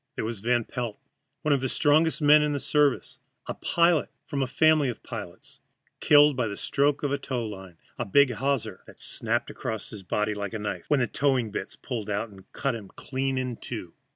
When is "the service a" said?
2.53-3.53